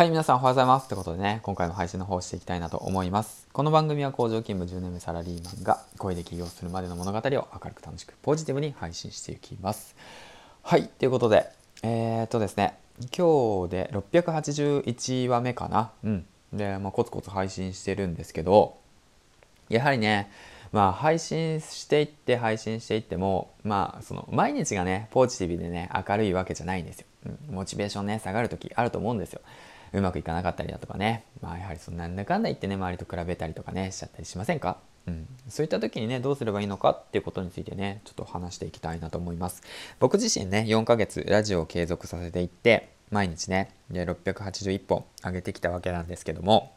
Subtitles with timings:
[0.00, 0.88] はい、皆さんおはようございます。
[0.88, 3.46] ということでね、今回も配信の方をしていきたいなと思います。
[3.52, 9.94] この番組は工場勤務10年目サラリーマンが声で起業するまでの物語を明るく楽しくポジティブに配信していきます。
[10.62, 11.50] はい、ということで、
[11.82, 12.78] えー、っとですね、
[13.14, 15.90] 今日で681話目かな。
[16.02, 16.26] うん。
[16.54, 18.78] で、まあ、コツコツ配信してるんですけど、
[19.68, 20.30] やはりね、
[20.72, 29.40] まあ、配信していって配信していっても、まあ、その毎日がねポジティブでね明るいわけじゃないんですよ、うん、モチベーションね下がる時あると思うんですよ
[29.92, 34.78] うまくいかなかったりだとかね、まあ、やはりそんなんだかんだ言ってね周りと比べたりとかねしちゃったりしませんか？
[35.06, 39.62] うん、そういった時にねどうすればいいのかっていうことについてねちょっと話していきたいなと思います。
[39.98, 46.76] 僕自身ね4ヶ月ラジオを継続させていって毎日ねで681本上げてきたわけなんですけども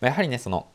[0.00, 0.66] まやはりねその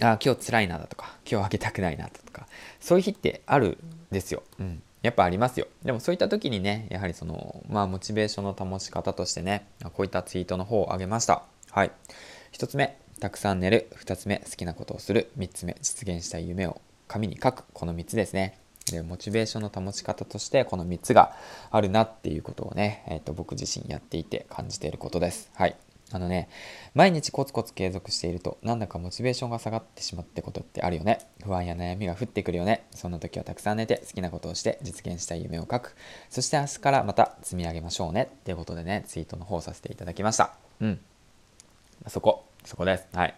[0.00, 2.46] あ今日辛いなだとか今日上げたくないなだとか
[2.80, 3.78] そういう日ってある
[4.10, 5.68] んですよ、うん、やっぱありますよ。
[5.84, 11.44] でもそういった時にねやはりそのまあモチベーションの保ち方としてねこういったツイートの方を上げました。
[11.70, 11.92] はい。
[12.52, 13.88] 1つ目たくさん寝る。
[14.04, 15.30] 2つ目好きなことをする。
[15.38, 17.64] 3つ目実現したい夢を紙に書く。
[17.72, 18.58] この3つですね。
[18.90, 21.36] でモチベーションの保ち方としてこの3つが
[21.70, 25.50] あるなっていうことをね、えーと僕自身やっていて感じていることです。
[25.54, 25.76] はい。
[26.12, 26.48] あのね、
[26.94, 31.18] 毎日コツコツ継続していると、なんだかモチベーションが下がってしまってことってあるよね。
[31.42, 32.86] 不安や悩みが降ってくるよね。
[32.92, 35.96] そんな時はたくさん寝て、好きなことをして実現したい夢を書く。
[36.30, 38.28] そして明日からまた積み上げましょうね。
[38.30, 40.54] っていうことでね、ツイートの方させていただきました。
[40.80, 41.00] うん。
[42.06, 43.06] そこ、そこです。
[43.12, 43.34] はい。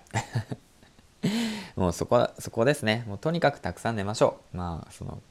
[1.74, 3.04] もうそこ、そこですね。
[3.06, 4.56] もうとにかくたくさん寝ましょう。
[4.56, 5.22] まあ、その、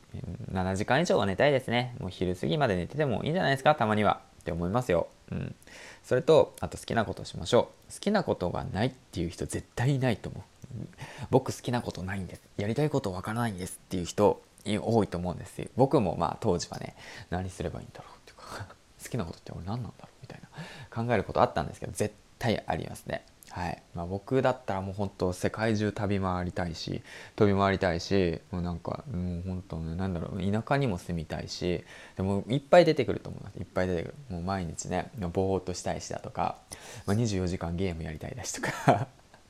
[0.52, 1.96] 7時間以上は寝たいですね。
[2.00, 4.22] もう昼過ぎまで寝ててもいいんじゃないですか、たまには。
[4.48, 5.08] って思いますよ。
[5.32, 5.56] うん。
[6.04, 7.94] それとあと好きなことしましょう。
[7.94, 10.88] 好きなことがないっていう人絶対いないと思う。
[11.30, 12.42] 僕好きなことないんです。
[12.56, 15.68] やりたいことわからないんですっていう人多いと思うんですよ。
[15.76, 16.96] 僕もまあ当時はね
[17.30, 18.68] 何すればいいんだろうっていうか。
[19.04, 21.04] 好きなことって俺何なんだろうみたいな。
[21.04, 23.26] 考えることあったんですけど絶対ありますね。
[23.52, 23.82] はい。
[23.96, 27.02] まあ、僕だったらもう本当世界中旅回りたいし
[27.36, 31.84] 飛び回りたいしもうなんかもう本当ね何だろう田舎にも住みたいし
[32.18, 33.58] でもいっぱい出てくると思います。
[33.58, 34.16] いっぱい出てくる。
[34.30, 36.58] もう毎日ねぼーっとしたいしだとか、
[37.06, 39.08] まあ、24時間ゲームやりたいだしとか。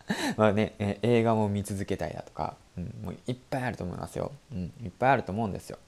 [0.38, 5.80] まあね映画も見続けたいだとか、うん、もういっぱいあると思いますよ、うん、いっぱいあると思うんですよ。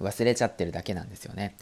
[0.00, 1.56] 忘れちゃってるだけなんですよね。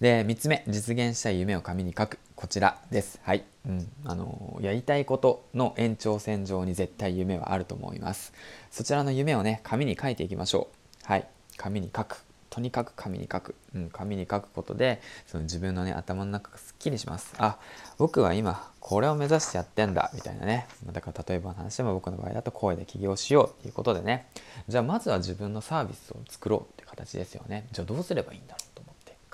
[0.00, 2.18] で3つ目実現したい夢を紙に書く。
[2.34, 3.20] こちらです。
[3.22, 8.32] はい、うん、あのやりたいことの延長線上に絶対夢はあると思います。
[8.70, 10.68] そちらの夢をね紙に書いていきましょ
[11.02, 11.06] う。
[11.06, 11.26] はい。
[11.56, 12.24] 紙に書く。
[12.50, 17.34] とにかく紙に書く、うん、紙に書くことでその自分のね頭の中がすっきりします。
[17.38, 17.58] あ
[17.98, 20.10] 僕は今これを目指してやってんだ。
[20.14, 20.68] みたいなね。
[20.92, 24.28] だから例えばの話でも僕の場合だと声で起業しようっていうことでね。
[24.68, 27.66] じゃあまずは自分のサービスを作ろうって形ですよね。
[27.72, 28.63] じゃあどうすればいいんだろう。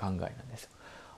[0.01, 0.69] 考えなんですよ。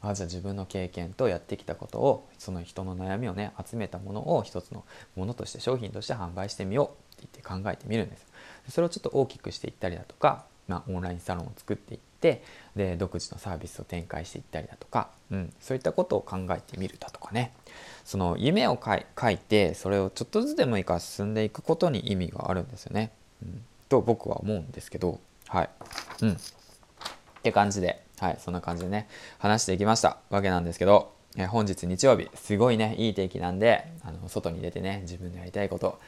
[0.02, 4.84] あじゃあ自分の経験とやってきたことをその人の悩みをね集めたものを一つの
[5.16, 8.26] ものとして商品として販売してみようって言って考えてみるんです。
[8.70, 12.44] それをちょっと大きくしていったりだとか、まあ、オンラインサロンを作っていって
[12.76, 17.54] で独自のサービスを展開していったりだとか、うん、そういったことを考えてみるだとかね
[18.06, 23.12] その夢を書いてそれをちょっとずつでもいいから進んでいくことに意味があるんですよね。
[23.42, 25.70] うん、と僕は思うんですけどはい。
[26.22, 26.32] うん。
[26.32, 26.36] っ
[27.44, 36.00] て感じではい、そんな感じでね、話していきましたわけなんですけど、え本日日曜日、すごいね、いい天気なんで、あの外に出てね、自分のやりたいこと、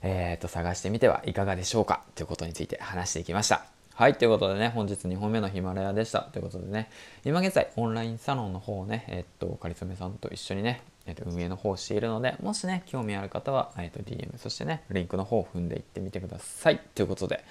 [0.00, 2.02] えー、と探してみてはいかがでしょうか？
[2.14, 3.64] ということについて話していきました。
[3.94, 6.20] はい、ということでね、本日2本目のヒマラヤでした。
[6.20, 6.90] ということでね、
[7.24, 16.80] 今現在オンラインサロンの方をね、えっと、かりそめさんと一緒にね、えっと、運営の方をしているので、もしね、興味ある方は、えっと、DM、そしてね、リンクの方を踏んでいってみてください。
[16.94, 17.44] ということで、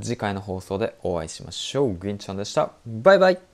[0.00, 1.94] 次回の放送でお会いしましょう。
[1.94, 2.70] グリーンちゃんでした。
[2.86, 3.51] バイバイ